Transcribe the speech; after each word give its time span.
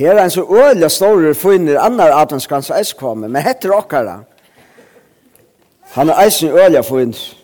Her 0.00 0.14
er 0.16 0.24
en 0.24 0.30
så 0.30 0.46
øyla 0.48 0.88
store 0.88 1.34
funner 1.34 1.80
annar 1.80 2.14
adventskrans 2.16 2.70
og 2.70 2.78
eiskvame, 2.78 3.28
men 3.28 3.42
heter 3.42 3.74
okkara. 3.76 4.22
Han 5.92 6.08
er 6.08 6.22
eisen 6.24 6.48
øyla 6.48 6.80
funner. 6.80 7.34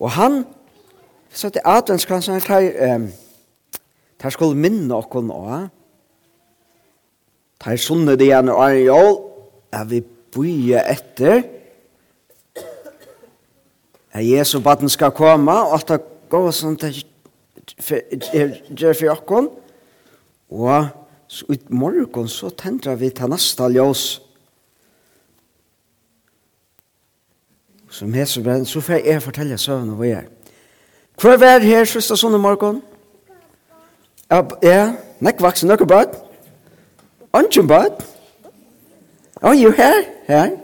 Og 0.00 0.10
han, 0.10 0.46
så 1.30 1.50
til 1.50 1.60
adventskrans 1.64 2.26
han 2.26 2.40
tar, 2.40 2.94
um, 2.94 3.10
tar 4.20 4.30
skulle 4.30 4.56
minne 4.56 4.94
okkon 4.96 5.30
også. 5.30 5.68
tar 7.60 7.76
sunne 7.76 8.16
det 8.16 8.24
igjen 8.30 8.48
og 8.48 8.64
er 8.64 8.80
jól, 8.88 9.14
er 9.72 9.84
vi 9.84 10.00
bøye 10.32 10.80
etter, 10.90 11.42
Er 14.14 14.20
Jesu 14.20 14.60
baden 14.60 14.88
skal 14.88 15.10
komme, 15.10 15.52
og 15.52 15.74
at 15.74 15.88
det 15.88 16.02
går 16.30 16.50
sånn 16.54 16.76
til, 16.78 17.00
gjør 18.70 18.92
for 18.94 19.10
okkon, 19.10 19.48
og 20.54 21.03
Så 21.28 21.46
ut 21.48 21.70
morgon 21.70 22.28
så 22.28 22.50
tendrar 22.50 22.98
vi 23.00 23.10
til 23.10 23.30
nasta 23.30 23.68
ljøs. 23.72 24.20
Som 27.90 28.14
heter 28.14 28.42
Brenn, 28.42 28.66
så 28.66 28.80
får 28.80 29.06
jeg 29.06 29.22
fortelle 29.22 29.58
søvn 29.58 29.92
og 29.94 30.00
hva 30.00 30.08
jeg 30.08 30.24
er. 30.24 30.30
Hvor 31.20 31.36
er 31.38 31.62
det 31.62 31.68
her, 31.68 31.86
søster 31.86 32.18
sånn 32.18 32.34
i 32.34 32.42
morgon? 32.42 32.82
Ja, 34.30 34.40
ja. 34.66 34.80
Nek 35.22 35.40
vaksen, 35.40 35.70
nøkker 35.70 35.86
bad. 35.86 36.16
Ongen 37.32 37.70
bad. 37.70 38.02
Oh, 39.42 39.54
you 39.54 39.70
her? 39.76 40.02
Her. 40.26 40.56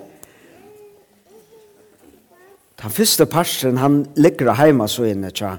Den 2.82 2.90
første 2.90 3.26
parten, 3.26 3.78
han 3.78 4.06
ligger 4.16 4.54
hjemme 4.64 4.88
så 4.88 5.06
inne, 5.06 5.30
tja. 5.30 5.54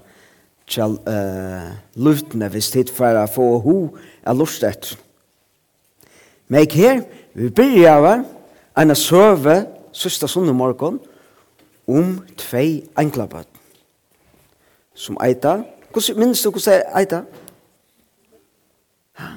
Tja, 0.67 0.87
uh, 0.87 1.71
luftene, 1.95 2.51
hvis 2.51 2.71
tid 2.73 2.91
for 2.91 3.15
å 3.15 3.27
få 3.31 3.47
ho. 3.59 3.59
Ho 3.63 4.10
er 4.25 4.37
lust 4.37 4.63
etter. 4.63 4.97
Men 6.47 6.65
ikke 6.65 6.81
her, 6.81 7.01
vi 7.33 7.49
begynner 7.49 8.25
av 8.75 8.83
en 8.83 8.95
søve 8.95 9.61
søsta 9.95 10.27
sunne 10.27 10.53
morgen 10.55 10.99
om 11.87 12.17
tvei 12.39 12.83
enklabad 12.99 13.47
som 14.95 15.17
eita. 15.23 15.61
Hvordan 15.91 16.19
minnes 16.19 16.43
du 16.43 16.51
hvordan 16.51 16.73
er 16.77 16.99
eita? 16.99 17.21
Ha? 19.19 19.29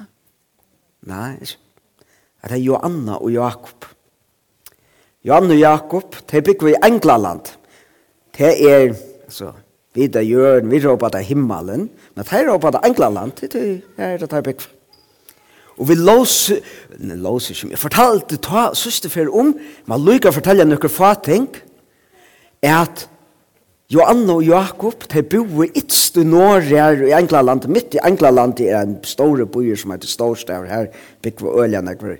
Nei, 1.09 1.31
ikke. 1.41 1.61
At 2.43 2.51
det 2.51 2.59
er 2.59 2.65
Joanna 2.67 3.17
og 3.17 3.31
Jakob. 3.33 3.87
Joanna 5.25 5.55
og 5.55 5.59
Jakob, 5.59 6.15
de 6.31 6.41
bygger 6.41 6.67
i 6.75 6.79
Englaland. 6.85 7.55
Det 8.37 8.51
er, 8.71 8.93
altså, 9.23 9.51
vi 9.95 10.01
vidda 10.01 10.21
gjør, 10.21 10.59
vi 10.69 10.81
råper 10.83 11.09
det 11.09 11.23
himmelen, 11.25 11.89
men 12.15 12.27
de 12.29 12.41
råper 12.49 12.75
det 12.75 12.81
Englaland, 12.85 13.31
det 13.41 13.81
er 13.97 14.17
det 14.17 14.31
de 14.31 14.41
bygger. 14.43 14.74
Og 15.75 15.89
vi 15.89 15.97
lås, 15.99 16.51
nei, 17.03 17.17
lås 17.19 17.49
ikke, 17.51 17.73
jeg 17.73 17.81
fortalte 17.81 18.39
ta 18.39 18.69
søster 18.77 19.11
for 19.11 19.31
om, 19.35 19.51
man 19.89 20.05
lykker 20.05 20.31
å 20.31 20.37
fortelle 20.37 20.67
noen 20.67 20.91
få 20.91 21.11
er 22.65 22.77
at 22.79 23.09
Joanna 23.91 24.39
og 24.39 24.47
Jakob, 24.47 25.03
de 25.11 25.21
bor 25.21 25.65
i 25.67 25.83
i 26.15 26.23
Norge 26.23 26.79
her, 26.79 27.03
i 27.05 27.11
England, 27.13 27.67
midt 27.67 27.93
i 27.93 27.99
England, 28.01 28.59
er 28.59 28.81
en 28.81 28.95
store 29.03 29.45
byer 29.45 29.75
som 29.75 29.91
heter 29.91 30.07
Storstav 30.07 30.65
her, 30.65 30.87
bygger 31.21 31.45
vi 31.45 31.61
øyne, 31.61 31.81
nekver, 31.81 32.15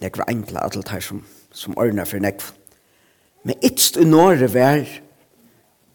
nekver 0.00 0.24
England, 0.28 0.76
alt 0.76 0.88
her 0.88 1.00
som, 1.00 1.22
som 1.52 1.76
ordner 1.78 2.04
for 2.04 2.18
nekver. 2.18 2.50
Men 3.44 3.54
ytst 3.62 3.96
i 3.96 4.04
Norge 4.04 4.48
var 4.54 4.82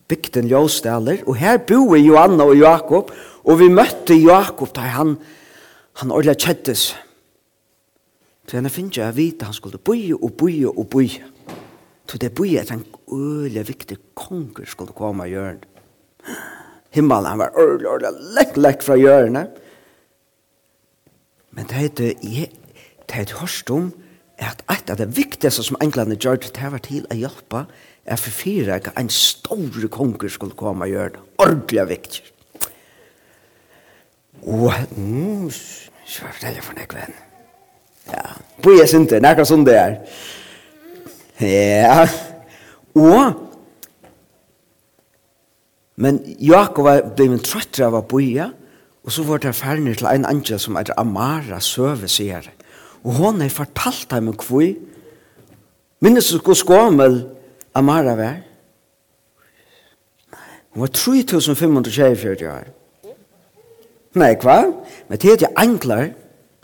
bygden 0.07 0.47
Ljøsdaler, 0.47 1.25
og 1.27 1.35
her 1.35 1.57
bor 1.57 1.97
Joanna 1.97 2.47
og 2.47 2.55
Jakob, 2.55 3.11
og 3.43 3.59
vi 3.59 3.67
møtte 3.67 4.15
Jakob 4.15 4.71
da 4.75 4.87
han 4.95 5.17
han 5.97 6.11
ordentlig 6.13 6.45
kjettes. 6.45 6.91
Så 8.47 8.59
han 8.59 8.69
finner 8.71 9.01
jeg 9.01 9.11
å 9.11 9.17
vite 9.17 9.47
han 9.49 9.55
skulle 9.57 9.81
bøye 9.81 10.15
og 10.15 10.35
bøye 10.39 10.69
og 10.69 10.85
bøye. 10.93 11.31
Så 12.07 12.19
det 12.21 12.35
bøye 12.37 12.61
at 12.61 12.71
han 12.71 12.85
øyelig 13.11 13.65
viktig 13.67 13.97
konger 14.15 14.69
skulle 14.69 14.95
komme 14.95 15.25
av 15.25 15.31
hjørnet. 15.31 15.65
Himmelen, 16.95 17.27
han 17.27 17.41
var 17.41 17.57
ordentlig, 17.59 17.89
ordentlig, 17.89 18.29
lekk, 18.37 18.59
lekk 18.63 18.85
fra 18.85 18.95
hjørnet. 18.97 19.57
Men 21.57 21.67
det 21.67 21.81
heter, 21.81 22.13
det 22.21 23.17
heter 23.17 23.41
hørst 23.41 23.73
om, 23.73 23.91
at 24.37 24.61
et 24.69 24.91
av 24.93 24.99
det 25.01 25.09
viktigste 25.17 25.65
som 25.65 25.79
englene 25.81 26.15
gjør, 26.15 26.39
det 26.45 26.71
var 26.71 26.83
til 26.85 27.07
å 27.09 27.17
hjelpe, 27.17 27.65
er 28.07 28.19
for 28.21 28.31
fire, 28.31 28.77
at 28.77 28.91
en 28.95 29.09
stor 29.11 29.87
konger 29.91 30.31
skulle 30.31 30.55
komme 30.55 30.85
av 30.85 30.93
hjørnet. 30.93 31.23
Ordentlig 31.41 31.87
viktig. 31.89 32.36
Og, 34.43 34.73
mm, 34.97 35.49
skal 35.51 36.27
jeg 36.27 36.33
fortelle 36.33 36.63
for 36.63 36.77
deg 36.77 36.93
venn. 36.93 37.17
Ja, 38.13 38.37
på 38.63 38.75
jeg 38.77 38.89
synes 38.89 39.11
det, 39.11 39.21
nekka 39.23 39.45
sånn 39.47 39.65
det 39.67 39.75
er. 39.79 39.97
Ja, 41.43 42.05
og, 42.97 43.43
men 45.97 46.21
Jakob 46.41 46.87
ble 47.17 47.27
min 47.33 47.43
trøttere 47.43 47.89
av 47.89 47.99
å 47.99 48.05
boie, 48.07 48.47
og 49.03 49.13
så 49.13 49.23
var 49.27 49.43
det 49.43 49.55
ferdig 49.55 49.97
til 49.99 50.09
en 50.09 50.27
angel 50.27 50.59
som 50.59 50.79
heter 50.79 50.97
Amara 50.99 51.59
Søve, 51.63 52.09
sier 52.11 52.43
det. 52.47 52.55
Og 53.05 53.19
hun 53.19 53.43
har 53.43 53.53
fortalt 53.53 54.11
ham 54.15 54.31
hvor, 54.33 54.65
minnes 56.03 56.31
du 56.31 56.39
hvor 56.43 56.57
skåmel 56.57 57.21
Amara 57.77 58.15
var? 58.17 58.41
Hun 60.73 60.83
var 60.83 60.91
3544 60.93 62.49
år. 62.51 62.67
Nei, 64.17 64.33
hva? 64.41 64.61
Men 65.07 65.19
det 65.21 65.29
er 65.29 65.37
ikke 65.37 65.53
enklar, 65.61 66.09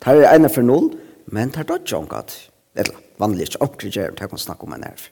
det 0.03 0.13
er 0.13 0.31
ene 0.33 0.49
for 0.51 0.65
null, 0.65 0.89
men 1.33 1.51
det 1.53 1.63
er 1.63 1.69
dødja 1.69 1.99
om 1.99 2.07
gatt. 2.09 2.35
Eller 2.75 2.97
vanlig 3.21 3.49
ikke 3.49 3.61
oppgradjer, 3.67 4.15
det 4.17 4.29
kan 4.29 4.41
snakke 4.41 4.67
om 4.67 4.73
en 4.75 4.87
her. 4.87 5.03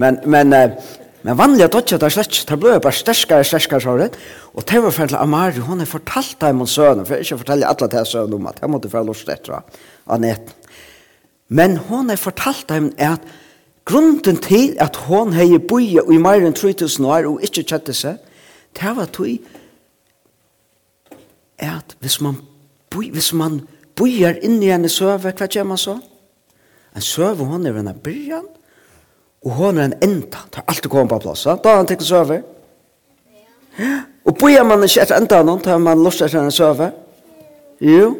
Men, 0.00 0.18
men, 0.26 0.52
men 1.22 1.38
vanlig 1.38 1.70
dødja, 1.72 1.98
det 1.98 2.10
er 2.10 2.16
slett, 2.18 2.42
det 2.48 2.58
ble 2.60 2.76
bare 2.82 2.96
sterskere, 2.96 3.46
sterskere, 3.46 3.80
så 3.80 3.96
det. 3.98 4.10
og 4.52 4.66
det 4.68 4.82
var 4.82 4.94
for 4.94 5.16
Amari, 5.16 5.62
hun 5.64 5.80
har 5.80 5.88
fortalt 5.88 6.36
dem 6.40 6.60
om 6.60 6.68
sønnen, 6.68 7.06
for 7.06 7.16
jeg 7.16 7.26
ikke 7.28 7.40
fortelle 7.44 7.70
alle 7.70 7.88
til 7.88 8.06
sønnen 8.12 8.38
om 8.38 8.46
at 8.52 8.60
jeg 8.60 8.70
måtte 8.70 8.92
få 8.92 9.02
lort 9.02 9.32
etter 9.32 9.56
av 9.56 10.20
netten. 10.20 10.60
Men 11.48 11.76
hun 11.76 12.08
har 12.08 12.16
fortalt 12.16 12.68
dem 12.68 12.92
at 12.98 13.20
grunden 13.84 14.36
til 14.40 14.76
at 14.80 14.96
hun 14.96 15.32
har 15.32 15.58
boi 15.68 15.98
i 16.00 16.18
mer 16.18 16.40
enn 16.40 16.56
3000 16.56 17.04
år 17.06 17.28
og 17.28 17.42
ikke 17.44 17.66
kjette 17.68 17.94
seg, 17.94 18.16
det 18.74 18.96
var 18.96 19.10
tog 19.12 19.28
at 21.58 21.96
hvis 22.00 22.20
man, 22.20 22.40
hvis 22.94 23.32
man 23.32 23.60
bøyer 23.96 24.40
inn 24.42 24.62
i 24.62 24.72
en 24.74 24.88
søve, 24.88 25.32
hva 25.32 25.46
gjør 25.46 25.68
man 25.68 25.80
så? 25.80 25.98
En 26.94 27.02
søve, 27.02 27.44
hun 27.44 27.66
er 27.66 27.78
en 27.78 27.90
av 27.90 28.00
byrjan, 28.02 28.46
og 29.44 29.56
hun 29.58 29.78
er 29.78 29.90
en 29.90 29.96
enda, 30.02 30.44
det 30.50 30.62
er 30.62 30.68
alltid 30.68 30.90
kommet 30.90 31.12
på 31.12 31.22
plass, 31.26 31.44
da 31.44 31.70
har 31.70 31.80
han 31.82 31.88
tenkt 31.90 32.06
søve. 32.06 32.42
Ja. 33.78 34.02
Og 34.24 34.38
bøyer 34.40 34.64
man 34.64 34.86
ikke 34.86 35.02
etter 35.02 35.18
enda 35.18 35.42
noen, 35.44 35.62
da 35.62 35.74
har 35.74 35.82
man 35.82 36.04
lyst 36.04 36.22
til 36.22 36.38
en 36.40 36.54
søve. 36.54 36.92
Jo, 37.82 38.14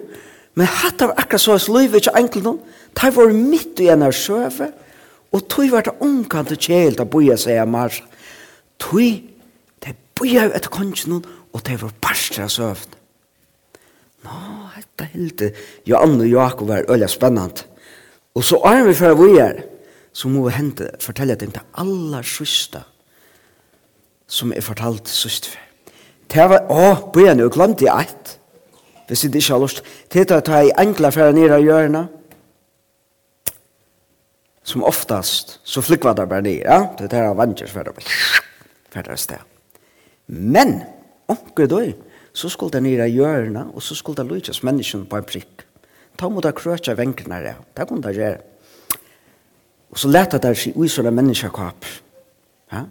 men 0.54 0.70
hatt 0.70 1.02
av 1.02 1.14
akkurat 1.16 1.42
så 1.42 1.54
hans 1.54 1.68
liv, 1.72 1.94
ikke 1.96 2.14
enkelt 2.18 2.46
noen, 2.46 2.58
da 2.94 3.10
var 3.14 3.32
midt 3.34 3.80
i 3.82 3.88
en 3.90 4.04
søve, 4.12 4.70
og 5.34 5.46
tog 5.50 5.70
var 5.72 5.86
det 5.86 5.94
omkant 6.04 6.52
og 6.54 6.66
kjelt 6.66 7.00
å 7.02 7.08
bøyer 7.10 7.38
seg 7.40 7.58
av 7.58 7.70
mars. 7.70 8.02
Tog, 8.82 9.22
det 9.82 9.96
bøyer 10.18 10.52
etter 10.54 10.70
kongen, 10.70 11.24
og 11.54 11.64
det 11.66 11.80
var 11.82 11.94
parster 12.02 12.46
av 12.46 12.52
søvene. 12.54 13.03
Nå, 14.24 14.40
dette 14.76 15.10
hilde 15.12 15.52
Johan 15.88 16.18
og 16.20 16.28
Jakob 16.28 16.68
var 16.68 16.88
øyla 16.90 17.08
spennant. 17.10 17.66
Og 18.34 18.44
så 18.44 18.58
er 18.66 18.82
vi 18.86 18.96
for 18.98 19.14
vi 19.20 19.38
er, 19.38 19.62
så 20.14 20.30
må 20.30 20.46
vi 20.48 20.56
hente, 20.56 20.88
fortelle 21.02 21.36
dem 21.38 21.52
til 21.54 21.62
aller 21.80 22.26
sørste 22.26 22.82
som 24.26 24.52
er 24.54 24.64
fortalt 24.64 25.10
sørste 25.10 25.52
for. 25.52 25.60
Det 26.32 26.46
var, 26.50 26.64
å, 26.72 27.10
byen, 27.14 27.42
jeg 27.42 27.52
glemte 27.54 27.86
jeg 27.86 28.08
et. 28.08 28.34
Hvis 29.06 29.26
jeg 29.26 29.34
ikke 29.36 29.52
har 29.52 29.62
lyst. 29.62 29.82
Det 30.10 30.24
er 30.24 30.38
at 30.38 30.48
jeg 30.48 30.72
enkla 30.80 31.10
for 31.12 31.20
fra 31.20 31.34
nere 31.36 31.60
hjørne. 31.62 32.06
Som 34.64 34.86
oftast, 34.88 35.58
så 35.68 35.84
flykva 35.84 36.14
det 36.16 36.24
bare 36.30 36.46
nere, 36.46 36.64
ja. 36.64 36.78
Det 36.96 37.04
er 37.04 37.12
det 37.12 37.20
her 37.20 37.28
av 37.34 37.36
vandjer, 37.36 37.68
for 37.68 37.84
det 37.84 39.04
er 39.04 39.20
sted. 39.20 39.44
Men, 40.32 40.78
omkje 41.28 41.68
døy, 41.68 41.92
så 42.34 42.50
skulle 42.50 42.74
det 42.74 42.82
nere 42.82 43.06
hjørne, 43.08 43.68
og 43.74 43.82
så 43.82 43.94
skulle 43.94 44.22
det 44.22 44.32
lyttes 44.32 44.62
menneskene 44.66 45.06
på 45.06 45.20
en 45.20 45.28
prikk. 45.28 45.62
Ta 46.18 46.28
mot 46.28 46.42
det 46.42 46.54
krøtja 46.58 46.96
venkene 46.98 47.38
der, 47.42 47.62
det 47.76 47.86
kunne 47.88 48.02
det 48.02 48.16
gjøre. 48.18 48.42
Og 49.94 50.00
så 50.02 50.10
lette 50.10 50.40
det 50.42 50.56
seg 50.58 50.74
ut 50.74 50.90
sånne 50.90 51.12
menneskekap. 51.14 51.86
Ja? 52.74 52.82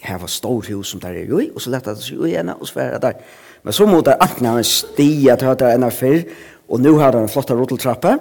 Her 0.00 0.20
var 0.22 0.30
stor 0.30 0.62
hus 0.70 0.92
som 0.94 1.00
der 1.02 1.18
er 1.18 1.26
jo 1.28 1.40
i, 1.42 1.48
og 1.50 1.60
så 1.60 1.72
lette 1.74 1.94
det 1.96 2.06
seg 2.06 2.20
ut 2.22 2.28
igjen, 2.30 2.52
og 2.54 2.68
så 2.68 2.78
var 2.78 2.94
det 2.94 3.02
der. 3.02 3.24
Men 3.66 3.76
så 3.76 3.86
måtte 3.90 4.12
det 4.12 4.22
antingen 4.22 4.52
ha 4.52 4.62
en 4.62 4.68
stia 4.68 5.36
til 5.36 5.50
at 5.50 5.64
det 5.64 5.72
av 5.74 5.96
fyr, 5.96 6.22
og 6.70 6.80
nå 6.80 6.94
har 7.00 7.12
det 7.12 7.24
en 7.24 7.32
flott 7.32 7.50
roteltrappe, 7.50 8.14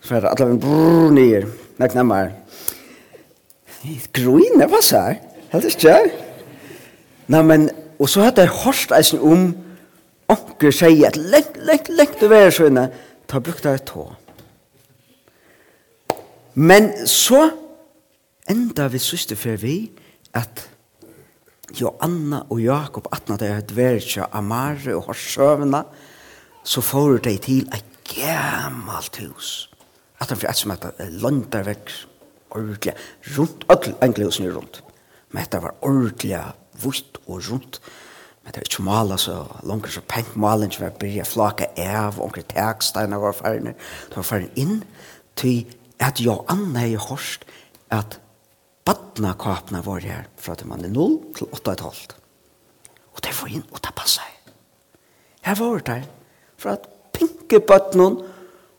så 0.00 0.14
var 0.14 0.24
det 0.24 0.32
alle 0.32 0.48
en 0.54 0.62
brrrr 0.62 1.12
nere, 1.12 1.52
nek 1.78 1.94
nemmere. 1.94 2.32
Grøyne, 4.16 4.66
hva 4.70 4.80
sa 4.82 5.04
jeg? 5.10 5.20
Helt 5.52 5.68
ikke? 5.68 5.96
Nei, 7.28 7.42
men 7.44 7.68
Og 8.02 8.10
så 8.10 8.24
hadde 8.26 8.42
jeg 8.42 8.50
holdt 8.64 8.92
eisen 8.96 9.22
om 9.22 9.52
onker 10.32 10.74
sier 10.74 11.12
at 11.12 11.16
lengt, 11.16 11.58
lengt, 11.62 11.90
lengt 11.92 12.22
å 12.24 12.30
være 12.32 12.50
sånne, 12.56 12.86
ta 13.30 13.38
brukt 13.38 13.66
av 13.68 13.78
et 13.78 13.86
tå. 13.86 14.08
Men 16.58 16.90
så 17.08 17.44
enda 18.50 18.88
vi 18.90 19.00
syste 19.00 19.38
for 19.38 19.60
vi 19.62 19.76
at 20.36 20.64
Joanna 21.78 22.42
og 22.50 22.60
Jakob 22.60 23.06
atna 23.14 23.38
det 23.40 23.52
hadde 23.52 23.76
vært 23.76 24.08
ikke 24.08 24.26
Amare 24.36 24.96
og 24.96 25.06
Horsøvna, 25.06 25.84
så 26.64 26.82
får 26.84 27.22
de 27.24 27.36
til 27.42 27.70
et 27.72 27.86
gammalt 28.10 29.20
hus. 29.22 29.52
At 30.20 30.30
han 30.30 30.40
fyrir 30.40 30.52
et 30.52 30.60
som 30.60 30.74
heter 30.74 31.70
vekk 31.70 31.94
ordentlig, 32.52 32.96
rundt, 33.38 33.64
alle 33.72 33.94
enkle 34.04 34.28
husene 34.28 34.52
rundt. 34.52 34.82
Men 35.32 35.46
dette 35.46 35.62
var 35.62 35.78
ordentlig 35.80 36.34
vitt 36.82 37.18
og 37.26 37.42
rundt. 37.50 37.80
Men 38.42 38.54
det 38.54 38.62
er 38.62 38.66
ikke 38.66 38.86
malet 38.86 39.22
så 39.22 39.36
langt, 39.62 39.90
så 39.92 40.02
penk 40.08 40.34
malen 40.36 40.70
ikke 40.70 40.82
var 40.82 40.96
bryr, 40.98 41.24
flake 41.28 41.68
av, 41.78 42.18
og 42.18 42.30
omkring 42.30 42.48
teksteiner 42.50 43.22
var 43.22 43.36
ferdig. 43.38 43.76
Det 44.10 44.18
var 44.18 44.26
ferdig 44.26 44.50
inn 44.58 44.82
til 45.38 45.62
at 46.02 46.18
jeg 46.18 46.32
og 46.32 46.50
i 46.82 46.98
Horst 46.98 47.46
at 47.92 48.18
badnakapene 48.84 49.84
var 49.86 50.02
her 50.02 50.26
fra 50.36 50.56
til 50.58 50.66
man 50.66 50.84
er 50.84 50.90
0 50.90 51.18
til 51.38 51.46
8,5. 51.54 52.16
Og 53.12 53.22
det 53.22 53.34
var 53.38 53.48
inn, 53.48 53.64
og 53.70 53.78
det 53.84 53.94
passet. 53.94 54.22
Her 55.42 55.54
var 55.58 55.82
det 55.86 56.02
for 56.56 56.70
at 56.70 56.86
pinke 57.12 57.60
badnene, 57.60 58.28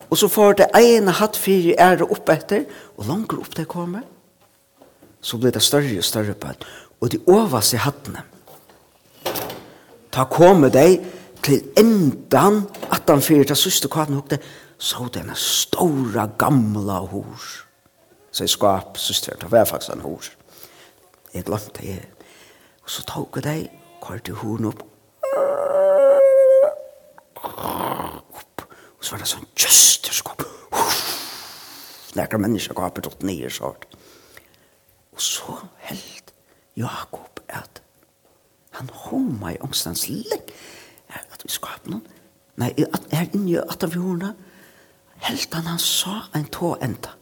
og 0.10 0.18
så 0.18 0.28
får 0.28 0.60
det 0.60 0.68
ene 0.78 1.12
hatt 1.12 1.38
fire 1.40 1.76
ære 1.80 2.08
opp 2.12 2.30
etter, 2.30 2.66
og 2.98 3.08
langer 3.08 3.40
opp 3.40 3.56
det 3.56 3.68
kommer, 3.68 4.04
så 5.24 5.40
blir 5.40 5.54
det 5.56 5.64
større 5.64 5.98
og 5.98 6.06
større 6.06 6.36
bønn 6.36 6.60
og 7.04 7.12
de 7.12 7.20
overste 7.28 7.82
hattene. 7.84 8.22
Ta 10.14 10.24
komme 10.32 10.70
deg 10.72 11.02
til 11.44 11.60
endan 11.78 12.62
at 12.96 13.10
han 13.12 13.22
fyrir 13.22 13.50
til 13.50 13.60
syste 13.60 13.90
kvarten 13.92 14.16
hukte, 14.16 14.40
så 14.80 15.10
denne 15.12 15.36
stora 15.36 16.30
gamla 16.40 17.02
hos. 17.12 17.66
Så 18.32 18.44
jeg 18.48 18.54
skap 18.56 18.98
søster, 18.98 19.36
det 19.42 19.52
var 19.52 19.66
faktisk 19.66 19.92
en 19.94 20.06
hår. 20.06 20.32
Jeg 21.34 21.44
glemte 21.44 21.82
det. 21.82 22.00
Og 22.84 22.90
så 22.90 23.04
tok 23.08 23.36
jeg 23.42 23.44
deg, 23.44 23.68
kvart 24.04 24.32
i 24.32 24.38
horen 24.40 24.72
opp, 24.72 24.84
opp, 27.44 28.66
og 28.98 29.04
så 29.04 29.16
var 29.16 29.24
det 29.24 29.30
sånn 29.32 29.48
kjøsterskap, 29.60 30.44
nekker 32.16 32.40
mennesker 32.40 32.76
gapet 32.78 33.08
opp 33.12 33.24
nye 33.28 33.52
sort. 33.52 33.88
Og 35.14 35.22
så 35.22 35.60
helt 35.90 36.23
Jakob 36.76 37.42
at 37.50 37.82
han 38.74 38.90
homa 38.90 39.54
i 39.54 39.60
ångstens 39.62 40.08
lekk 40.10 40.54
at 41.14 41.44
vi 41.44 41.52
skap 41.54 41.86
noen 41.86 42.02
nei, 42.58 42.72
at 42.74 43.06
her 43.14 43.30
inni 43.34 43.58
at 43.60 43.86
vi 43.86 44.00
jorda 44.00 44.34
helt 45.28 45.54
han 45.54 45.70
han 45.70 45.82
sa 45.82 46.24
en 46.36 46.48
tå 46.54 46.74
enda 46.82 47.14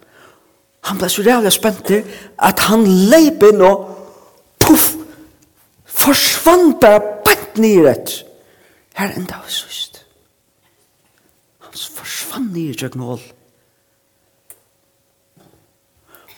han 0.88 0.98
ble 0.98 1.10
så 1.12 1.26
rævlig 1.26 1.52
spent 1.54 1.92
at 1.92 2.64
han 2.70 2.88
leip 3.12 3.44
inn 3.50 3.62
og 3.66 3.84
puff 4.64 4.94
forsvann 5.86 6.78
bare 6.82 7.04
bant 7.26 7.60
nyret 7.62 8.16
her 8.98 9.14
enda 9.20 9.44
var 9.44 9.52
sust 9.52 10.02
han 11.68 11.76
forsvann 12.00 12.50
nyret 12.56 12.88
jeg 12.88 12.96
nål 12.96 13.22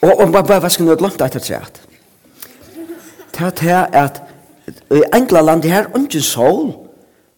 og 0.03 0.19
om 0.19 0.33
bare 0.35 0.59
hva 0.59 0.69
skal 0.73 0.89
nå 0.89 0.97
langt 0.99 1.21
etter 1.21 1.43
treet 1.43 1.83
til 3.33 3.49
at 3.49 3.63
jeg 3.63 3.89
at 3.93 4.21
i 4.91 5.03
enkla 5.13 5.41
land 5.41 5.63
her, 5.67 5.89
ikke 5.97 6.21
sol, 6.21 6.73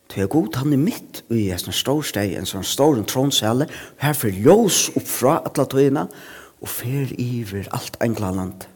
til 0.10 0.24
er 0.24 0.28
god, 0.28 0.56
han 0.56 0.74
er 0.74 0.78
mitt 0.78 1.24
i 1.34 1.50
en 1.52 1.60
sånn 1.60 1.76
stor 1.76 2.04
steg, 2.06 2.36
en 2.38 2.48
sånn 2.48 2.64
stor 2.64 3.00
tronsele, 3.10 3.68
her 3.98 4.14
for 4.14 4.30
ljós 4.30 4.92
oppfra 4.96 5.40
atla 5.48 5.66
tøyina, 5.66 6.06
og 6.62 6.70
fer 6.72 7.12
iver 7.18 7.68
alt 7.76 7.98
enkla 8.04 8.32
land. 8.36 8.68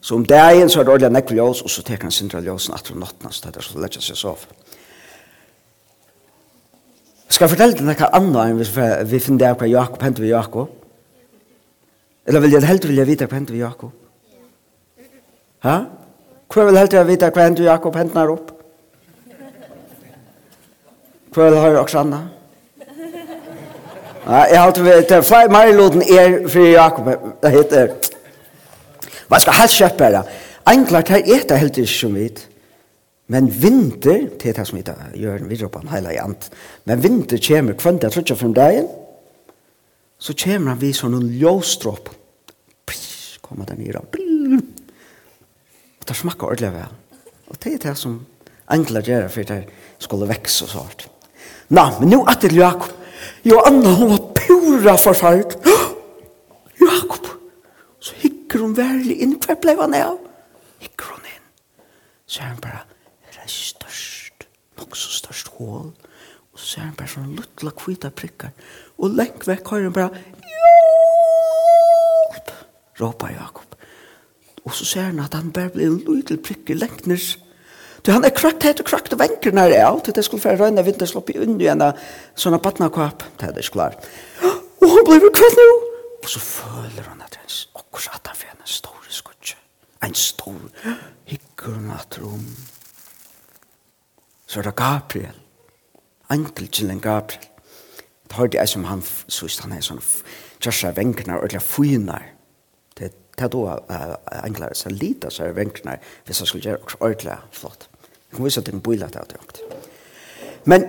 Så 0.00 0.16
om 0.16 0.24
det 0.24 0.36
er 0.36 0.56
en 0.56 0.68
så 0.72 0.80
er 0.80 0.88
det 0.88 0.92
ordentlig 0.94 1.12
nekkel 1.12 1.40
ljøs 1.40 1.62
og 1.62 1.70
så 1.70 1.84
teker 1.84 2.08
han 2.08 2.14
sindra 2.14 2.40
ljøsen 2.40 2.74
at 2.74 2.90
om 2.90 3.00
natten, 3.02 3.32
så 3.32 3.50
det 3.50 3.60
er 3.60 3.66
så 3.66 3.80
lett 3.80 4.00
å 4.00 4.04
se 4.04 4.16
så 4.16 4.34
Skal 7.30 7.46
jeg 7.46 7.52
fortelle 7.52 7.76
deg 7.78 7.86
noe 7.86 8.08
annet 8.16 8.40
enn 8.42 8.58
hvis 8.58 8.72
vi 9.06 9.20
finner 9.22 9.44
det 9.44 9.50
hva 9.60 9.68
Jakob 9.70 10.02
hentet 10.02 10.24
vi 10.24 10.32
Jakob? 10.32 10.72
Eller 12.26 12.42
vil 12.42 12.56
jeg 12.56 12.66
helt 12.66 12.88
vil 12.88 12.98
jeg 12.98 13.06
vite 13.06 13.28
hva 13.28 13.38
hentet 13.38 13.54
vi 13.54 13.62
Jakob? 13.62 13.92
Hæ? 15.62 15.70
Hæ? 15.70 15.99
Hva 16.50 16.66
vil 16.66 16.78
helt 16.80 16.94
jeg 16.94 17.06
vite 17.06 17.30
hva 17.30 17.46
hendt 17.46 17.62
Jakob 17.62 17.94
hentner 17.94 18.32
opp? 18.32 18.48
Hva 21.30 21.46
vil 21.46 21.58
høre 21.62 21.82
Oksanna? 21.84 22.20
Ja, 24.24 24.40
jeg 24.50 24.58
har 24.58 24.66
alltid 24.66 24.84
vært 24.84 25.08
til 25.10 25.22
flere 25.26 25.50
mariloten 25.50 26.02
er 26.02 26.40
for 26.50 26.66
Jakob. 26.66 27.10
Det 27.42 27.52
heter... 27.54 27.92
Hva 29.30 29.38
skal 29.38 29.58
helst 29.60 29.78
kjøpe 29.78 30.08
her? 30.10 30.32
Enklart 30.70 31.12
her 31.14 31.22
er 31.22 31.46
det 31.46 31.58
helt 31.62 31.78
ikke 31.78 31.92
som 31.94 32.18
vidt. 32.18 32.42
Men 33.30 33.46
vinter, 33.46 34.26
det 34.34 34.50
er 34.50 34.58
det 34.58 34.66
som 34.66 34.78
vi 34.80 34.82
gjør 35.22 35.38
en 35.38 35.50
videre 35.50 35.70
på 35.70 35.84
en 35.84 35.92
hele 35.92 36.16
jant, 36.16 36.48
men 36.90 37.02
vinter 37.02 37.38
kommer 37.38 37.76
kvendt, 37.78 38.02
jeg 38.02 38.12
tror 38.12 38.24
ikke 38.24 38.36
fra 38.40 38.50
dagen, 38.56 38.88
så 40.18 40.34
kommer 40.34 40.74
han 40.74 40.80
vi 40.80 40.90
sånn 40.98 41.14
en 41.14 41.28
ljøsdropp. 41.38 42.10
Kommer 43.46 43.70
den 43.70 43.86
i 43.86 43.94
rann, 43.94 44.10
det 46.10 46.18
smakker 46.18 46.50
ordentlig 46.50 46.72
vel. 46.74 46.94
Og 47.50 47.58
det 47.62 47.74
er 47.74 47.82
det 47.84 47.96
som 47.98 48.16
engler 48.70 49.06
gjør 49.06 49.28
for 49.30 49.46
det 49.46 49.60
skulle 50.02 50.26
vekse 50.30 50.66
og 50.66 50.72
sånt. 50.72 51.04
Nå, 51.70 51.84
men 52.00 52.10
nå 52.10 52.24
er 52.30 52.40
det 52.42 52.50
Jakob. 52.56 52.96
Jo, 53.46 53.60
Anna, 53.68 53.92
hun 53.94 54.10
var 54.10 54.24
pura 54.36 54.96
forfart. 54.98 55.54
Jakob! 56.80 57.28
Så 58.00 58.16
hikker 58.22 58.64
hun 58.64 58.74
verlig 58.76 59.20
inn. 59.22 59.36
Hver 59.38 59.58
ble 59.62 59.76
han 59.78 59.94
av? 59.96 60.18
Hikker 60.82 61.14
hun 61.14 61.30
inn. 61.30 61.46
Så 62.26 62.42
er 62.42 62.52
han 62.52 62.60
bare, 62.64 62.82
det 63.30 63.44
er 63.44 63.52
størst, 63.52 64.48
nok 64.80 64.96
så 64.98 65.14
størst 65.20 65.52
hål. 65.58 65.90
Og 66.50 66.58
så 66.58 66.66
ser 66.74 66.86
han 66.88 66.96
bare 66.98 67.12
sånn 67.12 67.36
luttla 67.38 67.74
kvita 67.76 68.10
prikkar. 68.10 68.56
Og 68.98 69.14
lengt 69.14 69.46
vekk 69.46 69.74
har 69.74 69.86
han 69.86 69.98
bare, 70.00 70.24
Jakob! 72.32 72.54
Råpa 73.00 73.30
Jakob. 73.36 73.69
Og 74.64 74.74
så 74.76 74.84
ser 74.84 75.08
han 75.08 75.20
at 75.22 75.34
han 75.34 75.52
bare 75.52 75.72
blir 75.74 75.88
en 75.88 76.02
lydel 76.04 76.40
prikker 76.42 76.76
lengtner. 76.78 77.20
Du, 78.06 78.12
han 78.12 78.24
er 78.24 78.32
krakt 78.32 78.64
heit 78.64 78.80
og 78.80 78.88
krakt 78.88 79.12
og 79.12 79.20
venker 79.20 79.52
nær 79.52 79.72
av, 79.76 79.98
alt. 80.00 80.14
det 80.14 80.24
skulle 80.24 80.44
være 80.44 80.64
røyne 80.64 80.84
vinterslopp 80.84 81.30
i 81.32 81.38
unnu 81.42 81.66
enn 81.68 81.84
sånne 82.38 82.60
badnakvap. 82.62 83.24
Det 83.36 83.48
er 83.48 83.56
det 83.56 83.64
ikke 83.64 83.76
klar. 83.76 83.96
Og 84.80 84.88
han 84.88 85.04
blir 85.08 85.32
kvart 85.36 85.58
nå. 85.60 85.68
Og 86.20 86.28
så 86.28 86.40
føler 86.40 87.08
han 87.08 87.20
at 87.24 87.36
han 87.36 87.52
akkurat 87.76 88.20
at 88.20 88.32
han 88.32 88.36
fyrir 88.36 88.56
en 88.56 88.66
stor 88.68 89.04
skutje. 89.08 89.56
En 90.04 90.14
stor 90.14 90.56
hikker 91.28 91.76
han 91.76 91.92
at 91.96 92.18
rom. 92.22 92.46
Så 94.46 94.60
er 94.60 94.68
det 94.68 94.76
Gabriel. 94.76 95.36
Enkel 96.32 96.68
til 96.68 96.90
en 96.90 97.00
Gabriel. 97.00 97.46
Det 98.30 98.36
har 98.36 98.46
det 98.46 98.68
som 98.68 98.84
han, 98.84 99.02
så 99.28 99.48
han 99.62 99.72
er 99.72 99.82
sånn, 99.82 100.00
tjørsa 100.62 100.92
venkerna 100.94 101.34
og 101.36 101.48
ordentlig 101.48 101.62
fynar 101.66 102.28
det 103.40 103.60
er 103.96 104.12
da 104.12 104.40
enklere 104.44 104.74
som 104.74 104.92
lite 104.92 105.30
så 105.30 105.46
er 105.46 105.56
venkene 105.56 105.96
hvis 106.26 106.40
jeg 106.40 106.50
skulle 106.50 106.64
gjøre 106.68 106.82
også 106.84 107.00
ordentlig 107.00 107.36
flott. 107.52 107.88
Jeg 108.30 108.36
kan 108.36 108.44
vise 108.44 108.60
at 108.60 108.66
det 108.66 108.72
er 108.72 108.76
en 108.76 108.82
bøyla 108.82 109.06
det 109.06 109.16
er. 109.16 109.62
Men 110.64 110.84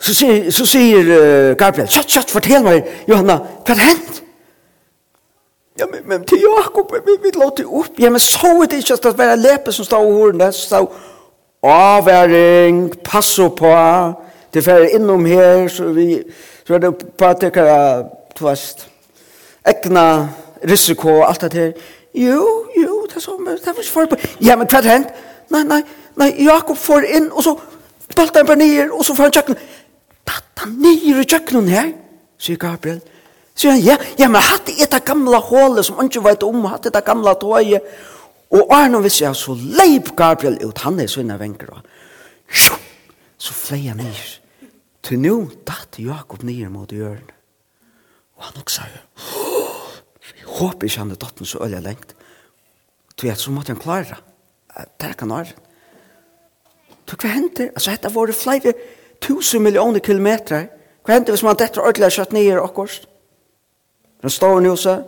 så 0.00 0.14
sier, 0.14 0.50
så 0.50 0.66
sier 0.68 1.08
uh, 1.12 1.56
Gabriel, 1.56 1.88
kjatt, 1.88 2.08
kjatt, 2.08 2.32
fortell 2.32 2.64
meg, 2.64 2.88
Johanna, 3.08 3.36
hva 3.66 3.76
har 3.76 3.90
hendt? 3.90 4.22
Ja, 5.80 5.86
men, 5.86 6.04
men 6.08 6.24
til 6.28 6.40
Jakob, 6.40 6.92
vi, 7.04 7.16
vi 7.22 7.32
låter 7.36 7.68
opp. 7.68 8.00
Ja, 8.00 8.10
men 8.10 8.20
så 8.20 8.54
er 8.62 8.68
det 8.68 8.82
ikke 8.82 8.96
at 8.98 9.08
det 9.08 9.18
var 9.18 9.40
lepe 9.40 9.72
som 9.72 9.84
står 9.84 10.08
i 10.08 10.32
den 10.38 10.52
så 10.52 10.66
stod 10.66 10.98
avværing, 11.62 12.90
passo 13.04 13.48
på, 13.48 13.72
det 14.54 14.64
fer 14.64 14.86
innom 14.96 15.26
her, 15.28 15.68
så 15.68 15.90
vi, 15.92 16.22
så 16.66 16.74
er 16.74 16.78
det 16.78 16.94
på 17.18 17.26
at 17.28 17.40
det 17.40 17.52
kan, 17.52 18.04
du 18.38 18.46
vet, 18.46 18.86
egna, 19.68 20.06
risiko 20.68 21.08
og 21.20 21.28
alt 21.28 21.40
det 21.40 21.52
her. 21.52 21.72
Jo, 22.14 22.66
jo, 22.76 23.06
det 23.08 23.16
er 23.16 23.20
så, 23.20 23.36
det 23.46 23.66
er 23.66 23.78
ikke 23.78 23.92
forberedt. 23.92 24.36
Ja, 24.44 24.56
men 24.56 24.68
hva 24.68 24.80
er 24.82 24.90
hent? 24.90 25.12
Nei, 25.50 25.62
nei, 25.66 25.80
nei, 26.18 26.30
Jakob 26.44 26.78
får 26.78 27.06
inn, 27.16 27.30
og 27.32 27.42
så 27.42 27.56
balta 28.16 28.42
han 28.42 28.46
bare 28.46 28.60
nyer, 28.60 28.90
og 28.94 29.04
så 29.06 29.14
får 29.14 29.28
han 29.28 29.36
tjøkken. 29.38 29.58
Balta 30.26 30.66
han 30.66 30.76
nyer 30.82 31.22
i 31.22 31.26
tjøkkenen 31.26 31.70
her, 31.70 31.90
sier 32.38 32.60
Gabriel. 32.60 33.00
Sier 33.54 33.74
han, 33.74 33.82
ja, 33.84 33.96
ja, 34.18 34.28
men 34.30 34.42
hatt 34.42 34.68
det 34.68 34.78
etter 34.84 35.02
gamla 35.06 35.40
hålet 35.50 35.86
som 35.86 35.98
han 35.98 36.10
ikke 36.10 36.24
vet 36.28 36.46
om, 36.46 36.64
hatt 36.70 36.86
det 36.90 37.04
gamla 37.06 37.34
tåget. 37.38 37.86
Og 38.50 38.72
Arne 38.74 39.02
vil 39.02 39.12
si, 39.14 39.26
så 39.34 39.54
leip 39.54 40.14
Gabriel 40.18 40.58
ut, 40.64 40.78
han 40.84 40.98
er 41.00 41.10
sånne 41.10 41.38
venker. 41.38 41.74
Så 42.50 43.54
flei 43.54 43.84
han 43.86 44.02
nyer. 44.02 44.38
Til 45.06 45.20
nå 45.22 45.36
datt 45.66 45.98
Jakob 46.02 46.42
nyer 46.44 46.68
mot 46.72 46.90
hjørnet. 46.92 47.36
Og 48.36 48.48
han 48.48 48.62
også 48.62 48.82
sier, 48.82 49.39
håper 50.60 50.86
ikke 50.88 51.02
han 51.02 51.10
er 51.10 51.20
dotten 51.20 51.48
så 51.48 51.62
øye 51.64 51.80
lengt. 51.80 52.14
Du 53.16 53.26
vet, 53.26 53.38
så 53.38 53.50
måtte 53.50 53.72
han 53.72 53.80
klare. 53.80 54.04
det. 54.04 54.16
Det 54.76 54.86
Der 55.00 55.12
kan 55.12 55.30
han. 55.30 55.46
Så 57.08 57.16
hva 57.16 57.28
hender? 57.28 57.72
Altså, 57.74 57.90
dette 57.90 58.14
var 58.14 58.26
det 58.26 58.34
flere 58.34 58.72
tusen 59.20 59.62
millioner 59.62 60.00
kilometer. 60.00 60.68
Hva 61.04 61.16
hender 61.16 61.34
hvis 61.34 61.42
man 61.42 61.58
detter 61.58 61.82
ordentlig 61.82 62.12
kjøtt 62.12 62.32
nye 62.32 62.60
og 62.60 62.68
akkurat? 62.68 63.08
Den 64.22 64.30
står 64.30 64.60
nå 64.60 64.76
så. 64.76 65.00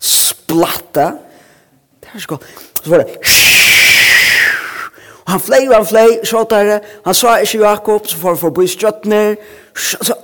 Splatta. 0.00 1.10
Det 2.00 2.14
er 2.14 2.24
så 2.24 2.32
godt. 2.32 2.46
Så 2.82 2.90
var 2.90 3.02
det. 3.04 3.18
Og 5.26 5.32
han 5.32 5.40
flei, 5.40 5.68
og 5.68 5.74
han 5.74 5.86
flei, 5.86 6.08
så 6.24 6.46
der. 6.50 6.78
Han 7.04 7.14
sa 7.14 7.36
ikke 7.36 7.58
Jakob, 7.58 8.06
så 8.08 8.16
får 8.16 8.28
han 8.28 8.38
forbi 8.38 8.66
skjøttene. 8.66 9.22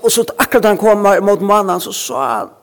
Og 0.03 0.13
så 0.13 0.25
akkurat 0.39 0.65
han 0.65 0.81
kom 0.81 1.05
mot 1.27 1.43
mannen, 1.43 1.81
så 1.81 1.93
sa 1.93 2.29
han 2.39 2.55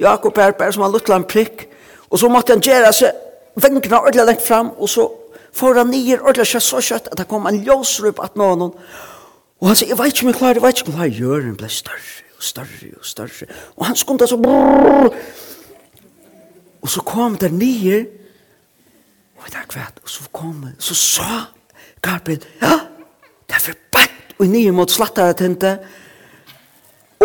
Jakob 0.00 0.38
er 0.38 0.54
bare 0.58 0.72
som 0.72 0.84
han 0.86 0.92
luttla 0.92 1.18
en 1.18 1.26
prikk, 1.28 1.66
og 2.10 2.18
så 2.18 2.30
måtte 2.32 2.54
han 2.54 2.64
gjøre 2.64 2.92
seg 2.96 3.24
vengene 3.58 3.98
ordentlig 3.98 4.26
lengt 4.26 4.46
fram, 4.46 4.70
og 4.78 4.88
så 4.88 5.08
får 5.56 5.80
han 5.82 5.90
nye 5.92 6.20
ordentlig 6.20 6.46
kjøtt 6.52 6.66
så 6.66 6.82
kjøtt, 6.84 7.10
at 7.12 7.18
det 7.18 7.28
kom 7.30 7.48
en 7.48 7.60
ljøsrup 7.64 8.22
at 8.22 8.38
noen, 8.38 8.70
og 9.58 9.66
han 9.66 9.76
sier, 9.78 9.90
jeg 9.90 9.98
vet 9.98 10.14
ikke 10.14 10.26
om 10.26 10.32
jeg 10.32 10.38
klarer, 10.38 10.60
jeg 10.60 10.66
vet 10.66 10.82
ikke 10.82 10.94
om 10.94 11.02
jeg 11.02 11.16
gjør, 11.18 11.44
han 11.48 11.58
ble 11.58 11.70
større 11.72 12.24
og 12.38 12.46
større 12.46 12.90
og 12.94 13.06
større, 13.10 13.48
og 13.74 13.86
han 13.88 13.98
skundet 13.98 14.30
så, 14.30 14.38
brrrr, 14.38 15.10
og 16.78 16.92
så 16.94 17.02
kom 17.06 17.34
det 17.40 17.50
nye, 17.52 18.04
og 19.38 19.50
det 19.50 19.58
er 19.58 19.70
kvært, 19.70 19.98
og 20.02 20.12
så 20.12 20.28
kom, 20.32 20.60
det, 20.66 20.76
så 20.78 20.94
sa 20.94 21.30
Gabriel, 22.02 22.44
ja, 22.62 22.76
det 23.48 23.58
er 23.58 23.64
for 23.64 23.80
bætt, 23.96 24.36
og 24.38 24.46
nyer 24.46 24.74
mot 24.76 24.92
slattare 24.92 25.34
tinte, 25.34 25.74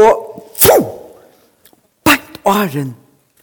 og 0.01 0.33
åren 2.45 2.95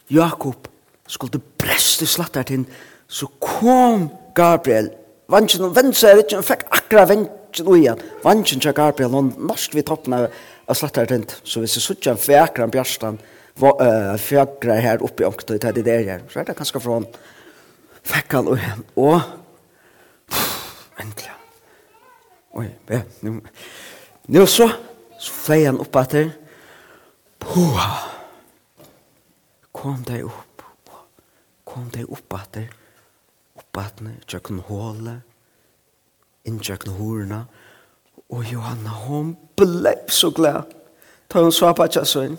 Jakob 0.09 0.67
skulle 1.07 1.41
breste 1.57 2.05
slattar 2.05 2.43
til, 2.47 2.65
så 3.07 3.27
kom 3.39 4.09
Gabriel. 4.35 4.91
vansjen 5.31 5.63
og 5.63 5.75
venstre 5.75 6.09
er 6.09 6.23
ikke, 6.23 6.35
han 6.35 6.43
fikk 6.43 6.63
akkurat 6.71 7.09
vansjen 7.09 7.67
og 7.67 7.77
igjen. 7.77 8.01
vansjen 8.23 8.59
til 8.59 8.73
Gabriel, 8.73 9.13
han 9.15 9.33
norsk 9.39 9.75
vi 9.75 9.81
toppen 9.81 10.13
av 10.13 10.27
av 10.71 10.77
slattar 10.77 11.09
til. 11.09 11.25
Så 11.43 11.61
hvis 11.61 11.75
jeg 11.77 11.85
suttet 11.85 12.11
han 12.11 12.21
fikk 12.21 12.39
akkurat 12.45 12.73
bjørstan, 12.73 13.19
fjagra 14.21 14.79
her 14.81 15.03
oppe 15.03 15.25
i 15.25 15.27
ångte 15.27 15.57
til 15.57 15.75
det 15.75 15.85
der 15.85 16.05
her. 16.07 16.23
Så 16.29 16.39
er 16.39 16.47
det 16.47 16.57
ganske 16.57 16.81
fra 16.81 16.99
han 16.99 17.07
fikk 18.07 18.37
han 18.37 18.49
og 18.49 18.57
igjen. 18.57 18.85
Og, 18.95 19.19
endelig. 21.01 21.35
Oi, 22.51 22.67
ja, 22.89 23.01
nu. 23.21 23.41
Nu 24.27 24.45
så, 24.47 24.69
så 25.19 25.35
flei 25.43 25.63
han 25.65 25.79
opp 25.81 25.95
etter. 26.01 26.31
Puh, 27.41 27.85
kom 29.81 30.03
de 30.03 30.23
opp, 30.23 30.61
kom 31.65 31.89
de 31.89 32.03
opp 32.05 32.35
etter, 32.37 32.67
opp 33.57 33.79
etter, 33.81 34.13
tjøkken 34.29 34.61
hålet, 34.67 35.23
inntjøkken 36.45 36.99
horene, 36.99 37.39
og 38.31 38.45
Johanna, 38.45 38.93
hun 39.07 39.33
ble 39.57 39.95
så 40.11 40.29
glad, 40.37 40.69
ta 41.27 41.41
hun 41.41 41.53
så 41.55 41.73
på 41.73 41.89
ikke 41.89 42.05
sånn. 42.05 42.37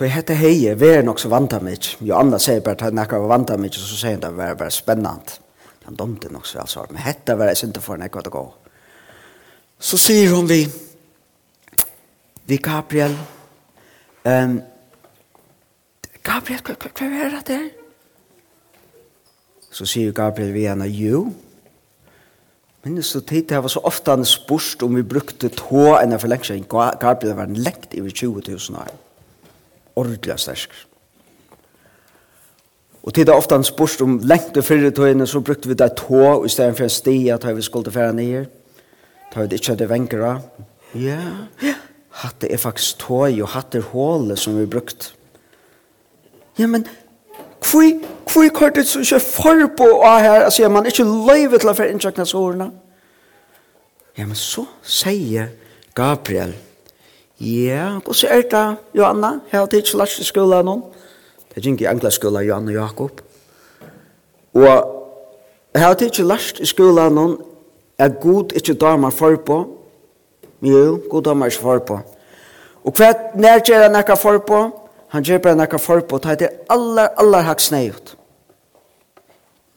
Så 0.00 0.06
jeg 0.06 0.14
heter 0.14 0.38
heie, 0.38 0.78
vi 0.80 0.94
er 0.94 1.02
nok 1.04 1.18
så 1.20 1.28
vant 1.28 1.52
av 1.52 1.66
meg, 1.66 1.90
Johanna 2.00 2.38
sier 2.40 2.62
bare, 2.64 2.78
ta 2.80 2.94
nekka 2.94 3.18
var 3.20 3.34
vant 3.34 3.50
av 3.52 3.60
meg, 3.60 3.74
så 3.74 3.98
sier 3.98 4.16
han 4.16 4.22
det 4.22 4.30
var 4.38 4.56
bare 4.56 4.72
spennende, 4.72 5.36
han 5.84 5.98
domte 5.98 6.30
nok 6.32 6.46
så 6.48 6.62
vel 6.62 6.70
svar, 6.72 6.94
men 6.94 7.02
hette 7.04 7.34
var 7.36 7.50
jeg 7.50 7.64
synte 7.64 7.82
for 7.84 8.00
nekka 8.00 8.22
å 8.22 8.32
gå. 8.38 8.48
Så 9.82 9.98
sier 9.98 10.30
hun 10.32 10.48
vi, 10.48 10.62
vi 12.46 12.62
Gabriel, 12.62 13.18
um, 14.24 14.60
Gabriel, 16.22 16.60
hva, 16.64 16.74
hva, 16.76 16.90
hva 16.96 17.22
er 17.24 17.36
det 17.38 17.44
der? 17.48 17.70
Så 19.70 19.86
sier 19.86 20.12
Gabriel 20.12 20.52
vi 20.52 20.66
henne, 20.66 20.88
jo. 20.90 21.28
Minnes 22.84 23.12
du 23.12 23.20
tid, 23.20 23.44
det 23.48 23.60
var 23.62 23.68
så 23.68 23.82
ofte 23.84 24.10
han 24.10 24.24
spørst 24.24 24.82
om 24.82 24.94
vi 24.96 25.04
brukte 25.04 25.50
tå 25.52 25.98
enn 25.98 26.16
for 26.18 26.32
lenge 26.32 26.48
siden. 26.48 26.64
Gabriel 26.68 27.36
var 27.36 27.50
en 27.50 27.60
lengt 27.60 27.92
i 27.94 28.00
20 28.00 28.42
000 28.48 28.80
år. 28.80 28.94
Ordelig 30.00 30.38
sterk. 30.40 30.72
Og 33.02 33.14
tid 33.14 33.28
er 33.28 33.36
ofte 33.36 33.56
han 33.56 33.64
spørst 33.64 34.02
om 34.04 34.18
lengt 34.24 34.56
og 34.56 34.64
fyrre 34.64 34.90
tåene, 34.96 35.26
så 35.26 35.40
brukte 35.40 35.68
vi 35.68 35.76
det 35.76 35.92
tå 35.96 36.42
i 36.44 36.48
stedet 36.48 36.76
for 36.76 36.84
en 36.84 36.92
stia, 36.92 37.36
tar 37.36 37.56
vi 37.56 37.62
skulde 37.64 37.92
fære 37.92 38.16
nye. 38.16 38.44
Da 39.30 39.44
vi 39.44 39.56
ikke 39.56 39.72
hadde 39.74 39.88
venkere. 39.88 40.34
Ja, 40.94 41.00
yeah. 41.00 41.40
yeah. 41.62 41.80
hatt 42.10 42.44
er 42.44 42.58
faktisk 42.58 42.98
tå, 42.98 43.22
og 43.28 43.48
hatt 43.54 43.74
er 43.74 43.86
hålet 43.92 44.38
som 44.38 44.58
vi 44.58 44.66
brukte. 44.66 45.12
Ja, 46.58 46.66
men 46.66 46.86
hvor, 47.70 47.84
hvor 48.32 48.44
er 48.44 48.54
kortet 48.54 48.88
som 48.88 49.02
ikke 49.04 49.20
for 49.20 49.66
på 49.76 49.88
å 50.00 50.14
her? 50.18 50.46
Altså, 50.48 50.68
man 50.68 50.86
er 50.86 50.94
ikke 50.94 51.04
løyve 51.04 51.58
til 51.58 51.70
å 51.70 51.76
være 51.76 51.94
inntjøkna 51.94 52.26
sårene. 52.26 52.70
Ja, 54.18 54.26
men 54.26 54.36
så 54.36 54.66
sier 54.82 55.52
Gabriel, 55.96 56.54
ja, 57.40 57.98
hva 58.04 58.14
så 58.14 58.28
er 58.28 58.42
det, 58.50 58.64
Johanna, 58.94 59.38
jeg 59.52 59.60
har 59.60 59.68
tidlig 59.72 59.96
lagt 59.96 60.20
i 60.20 60.26
skolen 60.28 60.66
nå. 60.68 60.74
Det 61.48 61.60
er 61.60 61.68
ikke 61.72 62.08
i 62.08 62.10
skolen, 62.12 62.44
Johanna 62.46 62.72
og 62.72 62.76
Jakob. 62.76 63.22
Og 64.54 64.96
jeg 65.74 65.82
har 65.82 65.94
tidlig 65.94 66.26
lagt 66.26 66.60
i 66.60 66.68
skolen 66.68 67.16
nå, 67.16 67.26
er 67.98 68.08
god 68.20 68.52
ikke 68.56 68.74
damer 68.74 69.10
for 69.10 69.36
på, 69.36 69.58
jo, 70.62 71.00
god 71.10 71.22
damer 71.22 71.46
ikke 71.46 71.62
for 71.62 71.78
på. 71.78 71.98
Og 72.84 72.96
hva 72.96 73.10
er 73.12 73.40
nærgjør 73.40 73.82
jeg 73.84 73.92
nækka 73.92 74.16
for 74.16 74.38
på? 74.44 74.60
han 75.10 75.26
gjør 75.26 75.42
bare 75.44 75.58
nekka 75.58 75.80
forbud, 75.82 76.24
han 76.24 76.44
er 76.46 76.56
aller 76.70 77.10
allar 77.18 77.46
haks 77.48 77.72
ut. 77.72 78.16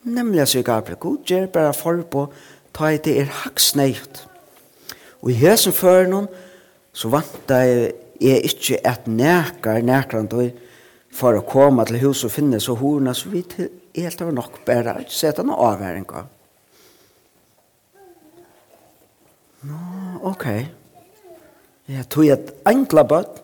Nemlig, 0.03 0.47
sier 0.47 0.63
Gabriel, 0.63 0.99
god 0.99 1.23
gjør 1.25 1.47
bare 1.53 1.73
forbud, 1.73 2.33
ta 2.73 2.91
det 2.97 3.17
er 3.21 3.31
haks 3.43 3.73
ut. 3.75 4.27
Og 5.21 5.31
i 5.31 5.39
hesen 5.39 5.73
før 5.73 6.07
noen, 6.07 6.27
så 6.93 7.09
vant 7.09 7.49
jeg 7.49 7.93
er 8.21 8.45
ikke 8.45 8.77
at 8.85 9.07
nekar, 9.07 9.81
nekar, 9.81 10.21
nekar, 10.27 10.51
for 11.13 11.37
å 11.37 11.45
komme 11.45 11.85
til 11.85 12.01
hus 12.01 12.23
og 12.25 12.33
finne 12.33 12.59
så 12.61 12.75
horna, 12.77 13.13
så 13.13 13.29
vi 13.29 13.43
til 13.45 13.69
helt 13.93 14.21
av 14.21 14.31
nok 14.33 14.61
bare 14.65 14.97
ikke 15.03 15.13
sette 15.13 15.45
noen 15.45 15.61
avværinger. 15.69 16.25
Nå, 19.69 19.81
ok. 20.31 20.47
Jeg 21.93 22.07
tog 22.11 22.27
et 22.33 22.49
enkla 22.67 23.03
bøtt, 23.07 23.42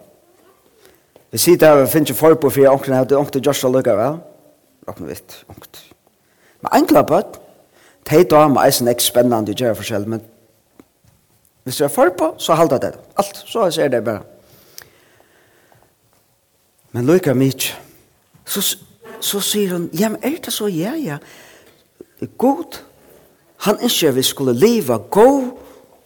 Vi 1.31 1.37
sier 1.37 1.57
der, 1.57 1.81
vi 1.81 1.91
finner 1.91 2.09
ikke 2.09 2.19
for 2.19 2.33
på 2.33 2.49
for 2.49 2.71
ångten 2.71 2.93
hadde 2.93 3.17
ångten 3.17 3.43
Joshua 3.45 3.71
lukka 3.71 3.93
vel. 3.95 4.17
Råkne 4.87 5.07
vitt, 5.07 5.45
ångt. 5.49 5.83
Men 6.61 6.73
enkla 6.81 7.03
på 7.03 7.15
det, 7.21 7.39
det 8.09 8.19
er 8.19 8.23
da 8.31 8.47
med 8.47 8.63
eisen 8.65 8.89
ikke 8.89 9.05
spennende 9.05 9.53
å 9.53 9.57
gjøre 9.59 9.77
forskjell, 9.77 10.07
men 10.09 10.23
hvis 11.63 11.77
du 11.77 11.83
er 11.85 11.93
for 11.93 12.09
på, 12.17 12.31
så 12.41 12.55
halda 12.57 12.79
det. 12.81 12.95
Alt, 13.21 13.43
så 13.45 13.67
ser 13.71 13.91
det 13.93 14.03
bare. 14.03 14.23
Men 16.91 17.05
lukka 17.05 17.35
mykje. 17.37 17.75
Så, 18.49 18.63
så 19.21 19.41
sier 19.45 19.75
hun, 19.75 19.89
ja, 19.93 20.09
men 20.09 20.23
er 20.25 20.39
det 20.45 20.53
så, 20.53 20.67
ja, 20.73 20.95
ja. 20.97 21.19
God, 22.37 22.79
han 23.67 23.77
ikke 23.85 24.15
vi 24.15 24.23
skulle 24.25 24.55
leva 24.57 24.97
god 24.97 25.51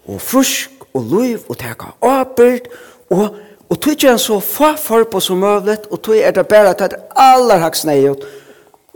og 0.05 0.21
frusk 0.21 0.83
og 0.93 1.07
liv 1.13 1.39
og 1.47 1.57
teka 1.57 1.93
åpert 2.01 2.67
og 3.09 3.39
Og 3.69 3.79
tog 3.81 3.95
ikke 3.95 4.09
han 4.09 4.19
så 4.19 4.39
få 4.39 4.75
for 4.77 5.03
på 5.03 5.19
som 5.19 5.39
mulig, 5.41 5.77
og 5.91 6.01
tog 6.01 6.17
er 6.17 6.31
det 6.31 6.47
bare 6.47 6.75
at 6.75 6.95
aller 7.15 7.57
haks 7.63 7.85
nøyot. 7.85 8.25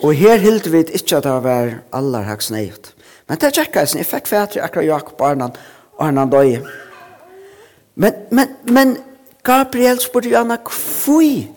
Og 0.03 0.13
her 0.13 0.37
hilder 0.37 0.69
vi 0.69 0.77
ikke 0.77 1.17
at 1.17 1.23
det 1.23 1.43
var 1.43 1.73
aller 1.93 2.21
haks 2.21 2.51
nøyot. 2.51 2.93
Men 3.27 3.37
det 3.41 3.53
tjekka 3.53 3.79
jeg, 3.79 3.97
jeg 3.97 4.05
fikk 4.05 4.27
fætre 4.27 4.61
akkurat 4.63 4.85
Jakob 4.85 5.21
Arnan, 5.21 5.55
Arnan 5.99 6.29
døye. 6.29 6.61
Men, 7.95 8.13
men, 8.31 8.55
men 8.63 8.97
Gabriel 9.43 9.99
spurte 9.99 10.29
jo 10.29 10.37
henne, 10.37 10.57
kvui? 10.65 11.47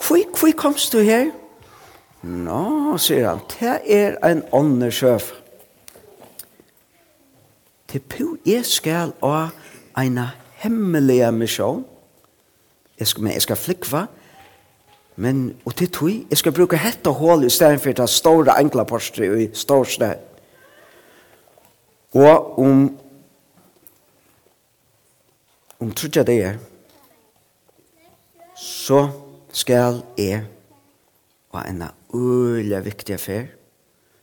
Kvui, 0.00 0.24
kvui 0.34 0.52
komst 0.56 0.92
du 0.92 1.02
her? 1.04 1.30
Nå, 2.24 2.96
sier 2.98 3.28
han, 3.28 3.42
det 3.52 3.80
er 3.84 4.16
en 4.24 4.42
åndersjøf. 4.52 5.28
sjøf. 5.28 5.40
Til 7.94 8.00
på 8.00 8.36
jeg 8.46 8.64
skal 8.66 9.12
og 9.20 9.48
en 9.98 10.18
hemmelige 10.64 11.30
misjon. 11.32 11.84
Jeg 12.98 13.10
skal, 13.10 13.22
men 13.22 13.32
jeg 13.32 13.42
skal 13.42 13.60
flikva. 13.60 14.06
Men, 15.16 15.44
og 15.64 15.76
til 15.78 15.90
tog, 15.94 16.10
jeg 16.30 16.38
skal 16.38 16.54
bruke 16.56 16.78
hette 16.80 17.10
hål 17.10 17.46
i 17.46 17.52
stedet 17.52 17.80
for 17.82 17.94
det 17.94 18.10
store 18.10 18.56
enkla 18.58 18.84
postre 18.88 19.30
i 19.44 19.48
storste. 19.54 20.10
Og 22.14 22.58
om 22.58 22.84
om 25.84 25.90
trutja 25.92 26.22
det 26.24 26.36
er, 26.40 26.54
så 28.56 29.02
skal 29.52 30.00
jeg 30.16 30.44
og 31.52 31.60
en 31.68 31.82
øyla 32.14 32.80
viktig 32.82 33.14
affær. 33.14 33.50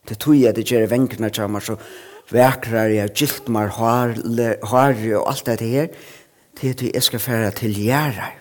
Det 0.07 0.17
tog 0.17 0.39
jeg 0.39 0.55
det 0.55 0.65
gjør 0.67 0.89
venkene 0.89 1.29
til 1.29 1.51
meg 1.51 1.63
så 1.63 1.77
vekrar 2.31 2.91
jeg 2.91 3.13
gilt 3.15 3.49
meg, 3.51 3.69
har, 3.77 4.15
har 4.71 5.03
og 5.19 5.29
alt 5.29 5.51
det 5.51 5.69
her 5.69 5.91
til 6.59 6.73
at 6.73 6.83
jeg 6.93 7.03
skal 7.03 7.23
fære 7.23 7.51
til 7.57 7.75
gjerrar 7.75 8.37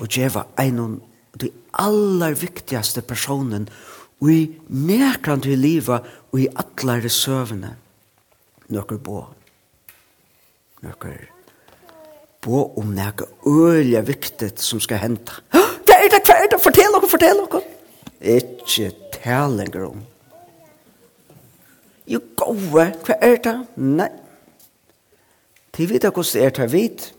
og 0.00 0.08
djeva 0.10 0.44
av 0.58 0.80
de 1.40 1.50
aller 1.80 2.34
viktigaste 2.36 3.02
personen 3.02 3.68
og 4.22 4.30
i 4.30 4.42
nekran 4.68 5.42
til 5.42 5.58
livet 5.58 6.08
og 6.32 6.40
i 6.40 6.48
atlare 6.48 7.10
søvne 7.10 7.76
nøkker 8.72 9.00
bo 9.02 9.24
nøkker 10.82 11.28
bo 12.42 12.64
om 12.76 12.94
nekka 12.96 13.28
øyla 13.46 14.02
viktigt 14.06 14.60
som 14.60 14.80
skal 14.80 15.02
henta 15.02 15.40
hva 15.52 15.98
er 15.98 16.08
det, 16.10 16.22
hva 16.26 16.38
er 16.40 16.48
det, 16.50 16.60
fortell 16.62 16.96
okkur, 16.98 17.14
fortell 17.16 17.44
okkur 17.44 17.68
ikke 18.20 18.90
talinger 19.22 19.86
om 19.88 20.02
jo 22.10 22.18
gode, 22.36 22.88
hva 23.06 23.16
er 23.22 23.38
det, 23.42 23.54
nei. 23.78 24.10
Til 25.72 25.88
vita 25.88 26.10
hvordan 26.10 26.32
det 26.32 26.44
er 26.44 26.50
til 26.50 26.72
vit, 26.72 27.14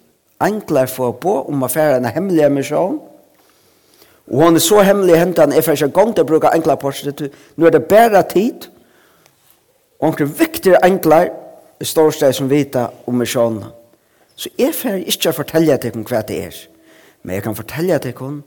for 0.92 1.08
å 1.08 1.18
bo 1.18 1.36
om 1.50 1.64
å 1.64 1.72
fære 1.72 1.98
en 1.98 2.06
hemmelig 2.06 2.44
emisjon, 2.46 3.00
og 4.28 4.44
hon 4.44 4.56
er 4.56 4.64
så 4.64 4.82
hemmelig 4.84 5.18
hentet 5.20 5.40
han, 5.40 5.54
er 5.54 5.62
for 5.62 5.74
ikke 5.74 5.94
gang 5.96 6.14
til 6.16 6.24
å 6.24 6.28
bruke 6.28 6.52
enklar 6.54 6.78
porset, 6.80 7.24
nå 7.56 7.66
er 7.66 7.72
det 7.76 7.86
bare 7.90 8.24
tid, 8.30 8.68
og 10.00 10.12
omkring 10.12 10.30
viktigere 10.40 10.84
enklar, 10.86 11.32
i 11.82 11.86
stårsteg 11.86 12.36
som 12.36 12.48
vita 12.48 12.86
om 13.10 13.18
misjonen. 13.20 13.66
Så 14.36 14.50
jeg 14.58 14.76
får 14.76 15.02
ikke 15.10 15.34
fortelle 15.36 15.76
til 15.78 15.92
henne 15.92 16.08
hva 16.08 16.22
det 16.28 16.38
er, 16.46 16.60
men 17.24 17.36
jeg 17.36 17.44
kan 17.44 17.58
fortelle 17.58 17.98
til 18.00 18.14
henne 18.20 18.44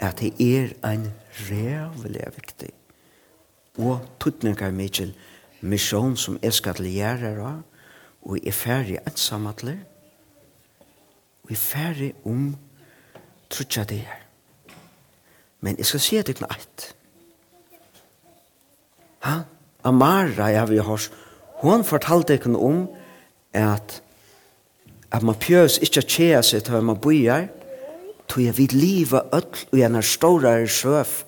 at 0.00 0.22
det 0.22 0.32
er 0.40 0.72
en 0.86 1.10
rævlig 1.50 2.24
viktig 2.36 2.70
og 3.78 4.00
tøtninger 4.20 4.72
mykje 4.74 5.10
misjon 5.60 6.16
som 6.16 6.38
jeg 6.42 6.52
skal 6.52 6.80
gjøre 6.84 7.34
av, 7.40 7.60
og 8.22 8.38
er 8.46 8.52
ferdig 8.52 8.98
ansamadler, 9.06 9.78
og 11.42 11.50
er 11.50 11.58
ferdig 11.58 12.12
om 12.24 12.52
trutja 13.50 13.84
det 13.84 13.98
her. 13.98 14.20
Men 15.60 15.78
jeg 15.78 15.86
skal 15.86 16.00
si 16.00 16.16
at 16.16 16.26
det 16.26 16.40
er 16.40 16.50
alt. 16.50 16.86
Ha? 19.22 19.40
Amara, 19.84 20.46
jeg 20.46 20.60
har 20.60 20.82
hørt, 20.82 21.10
hun 21.62 21.84
fortalte 21.84 22.32
ikke 22.32 22.56
om 22.56 22.88
at 23.52 24.02
at 25.12 25.22
man 25.22 25.34
pjøs 25.34 25.76
ikke 25.84 26.00
tjea 26.08 26.40
seg 26.42 26.64
til 26.64 26.82
man 26.82 26.96
bøyer, 26.96 27.50
tog 28.28 28.44
jeg 28.44 28.56
vidt 28.56 28.72
livet 28.72 29.34
øtl 29.36 29.66
og 29.72 29.76
gjerne 29.78 30.02
stårere 30.02 30.68
sjøf. 30.68 31.24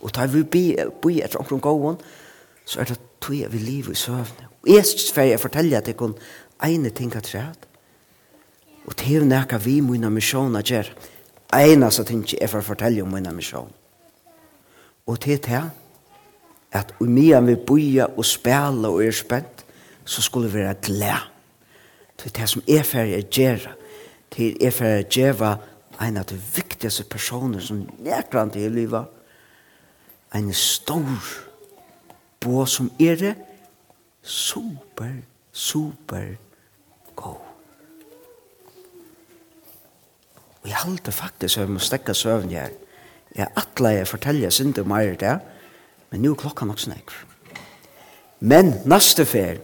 Og 0.00 0.12
tar 0.12 0.28
vi 0.28 0.42
bøyer 0.44 1.24
etter 1.24 1.40
omkring 1.40 1.62
gåen, 1.64 1.96
så 2.64 2.80
er 2.80 2.92
det 2.92 3.00
tog 3.20 3.38
jeg 3.38 3.52
vidt 3.52 3.64
livet 3.64 3.96
i 3.96 4.02
søvnet 4.02 4.49
Og 4.62 4.68
jeg 4.74 4.86
synes 4.86 5.16
jeg 5.16 5.40
fortelle 5.40 5.76
at 5.76 5.88
jeg 5.88 5.96
kan 5.96 6.14
ene 6.64 6.90
ting 6.90 7.16
at 7.16 7.34
rett. 7.34 7.66
Og 8.86 8.98
det 8.98 9.06
er 9.06 9.20
jo 9.20 9.24
nekka 9.28 9.58
vi 9.58 9.80
mine 9.80 10.10
misjoner 10.10 10.62
gjør. 10.62 10.88
Ene 11.56 11.90
så 11.90 12.04
ting 12.04 12.24
jeg 12.32 12.50
får 12.50 12.64
fortelle 12.64 13.02
om 13.02 13.12
mine 13.12 13.32
misjoner. 13.32 13.76
Og 15.06 15.18
det 15.24 15.32
er 15.32 15.46
det 15.46 15.70
at 16.72 16.94
om 17.00 17.18
jeg 17.18 17.46
vil 17.46 17.56
boja 17.66 18.06
og 18.16 18.24
spela 18.24 18.88
og 18.88 19.02
er 19.02 19.10
spent, 19.10 19.64
så 20.04 20.22
skulle 20.22 20.50
vi 20.50 20.58
være 20.58 20.74
glad. 20.82 21.26
Det 22.16 22.26
er 22.26 22.40
det 22.40 22.48
som 22.48 22.62
er 22.68 22.82
ferdig 22.86 23.16
å 23.18 23.28
gjøre. 23.32 23.72
Det 24.30 24.50
er 24.62 24.74
ferdig 24.74 25.06
å 25.06 25.16
gjøre 25.18 25.50
en 26.00 26.16
av 26.20 26.26
de 26.30 26.38
viktigste 26.54 27.04
personer 27.10 27.60
som 27.64 27.82
nærkant 28.04 28.56
i 28.56 28.68
livet. 28.68 29.04
En 30.34 30.52
stor 30.54 31.26
bo 32.40 32.64
som 32.66 32.90
er 33.00 33.18
det, 33.18 33.34
super, 34.22 35.12
super 35.52 36.36
god. 37.16 37.40
Og 40.62 40.68
jeg 40.68 40.76
halte 40.76 41.12
faktisk 41.12 41.58
at 41.58 41.62
jeg 41.62 41.72
må 41.72 41.78
stekke 41.78 42.14
søvn 42.14 42.50
her. 42.50 42.68
Jeg 43.36 43.48
atle 43.56 43.88
jeg 43.88 44.08
forteller 44.08 44.50
sinde 44.50 44.84
mer 44.84 45.14
det, 45.14 45.38
men 46.10 46.22
nu 46.22 46.30
er 46.30 46.40
klokka 46.42 46.64
nok 46.64 46.80
snakk. 46.80 47.12
Men 48.40 48.74
neste 48.88 49.24
fer, 49.24 49.60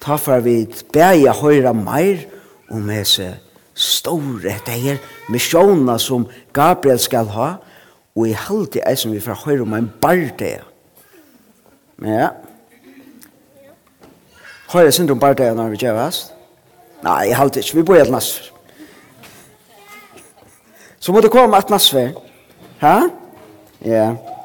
ta 0.00 0.16
for 0.16 0.40
vi 0.44 0.62
bæja 0.92 1.32
høyra 1.32 1.72
mer 1.72 2.24
om 2.70 2.88
hese 2.88 3.32
store, 3.74 4.58
det 4.66 4.80
her 4.82 4.98
misjona 5.28 5.98
som 5.98 6.26
Gabriel 6.52 6.98
skal 6.98 7.30
ha, 7.34 7.54
og 8.16 8.26
jeg 8.28 8.38
halte 8.48 8.82
jeg 8.82 8.98
som 8.98 9.12
vi 9.12 9.20
får 9.22 9.44
høyra 9.44 9.66
om 9.66 9.74
en 9.74 9.90
barde. 10.00 10.52
Ja, 12.02 12.28
Har 14.68 14.80
jeg 14.80 14.94
synd 14.94 15.10
om 15.10 15.20
bare 15.20 15.34
det 15.34 15.56
når 15.56 15.68
vi 15.68 15.76
gjør 15.76 16.00
oss? 16.06 16.32
Nei, 17.02 17.28
jeg 17.30 17.36
halte 17.36 17.60
ikke. 17.60 17.76
Vi 17.76 17.82
bor 17.82 17.96
i 17.96 18.00
et 18.00 18.10
nasfer. 18.10 18.50
Så 21.00 21.12
må 21.12 21.20
det 21.20 21.30
komme 21.30 21.58
et 21.58 21.70
nasfer. 21.70 22.10
Hæ? 22.80 22.86
Ja. 22.88 23.06
Yeah. 23.86 24.37